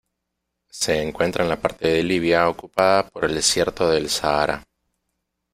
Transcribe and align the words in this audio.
Se 0.71 0.99
encuentra 0.99 1.43
en 1.43 1.49
la 1.51 1.61
parte 1.61 1.87
de 1.87 2.01
Libia 2.01 2.49
ocupada 2.49 3.07
por 3.07 3.23
el 3.23 3.35
desierto 3.35 3.87
del 3.87 4.09
Sahara. 4.09 4.65